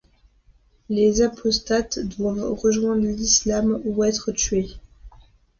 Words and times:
Les 0.89 1.21
apostats 1.21 1.99
doivent 2.01 2.53
rejoindre 2.53 3.03
l'islam 3.05 3.79
ou 3.85 4.03
être 4.03 4.31
tués. 4.31 4.77